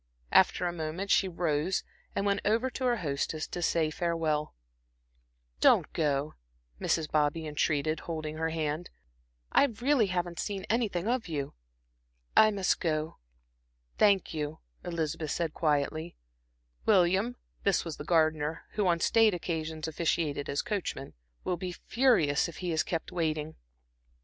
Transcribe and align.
After 0.31 0.65
a 0.65 0.73
moment 0.73 1.11
she 1.11 1.27
rose 1.27 1.83
and 2.15 2.25
went 2.25 2.41
over 2.43 2.71
to 2.71 2.85
her 2.85 2.95
hostess 2.97 3.45
to 3.49 3.61
say 3.61 3.91
farewell. 3.91 4.55
"Don't 5.59 5.93
go," 5.93 6.33
Mrs. 6.79 7.07
Bobby 7.11 7.45
entreated, 7.45 7.99
holding 7.99 8.37
her 8.37 8.49
hand, 8.49 8.89
"I 9.51 9.65
really 9.65 10.07
haven't 10.07 10.39
seen 10.39 10.65
anything 10.71 11.07
of 11.07 11.27
you." 11.27 11.53
"I 12.35 12.49
must 12.49 12.79
go, 12.79 13.19
thank 13.99 14.33
you," 14.33 14.57
Elizabeth 14.83 15.29
said, 15.29 15.53
quietly. 15.53 16.15
"William," 16.87 17.35
this 17.63 17.85
was 17.85 17.97
the 17.97 18.03
gardener, 18.03 18.63
who 18.71 18.87
on 18.87 18.99
state 18.99 19.35
occasions 19.35 19.87
officiated 19.87 20.49
as 20.49 20.63
coachman 20.63 21.13
"will 21.43 21.57
be 21.57 21.73
furious 21.73 22.49
if 22.49 22.57
he 22.57 22.71
is 22.71 22.81
kept 22.81 23.11
waiting." 23.11 23.55